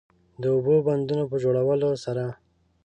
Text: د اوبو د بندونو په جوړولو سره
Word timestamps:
د 0.41 0.43
اوبو 0.55 0.75
د 0.81 0.85
بندونو 0.87 1.23
په 1.31 1.35
جوړولو 1.43 1.89
سره 2.05 2.23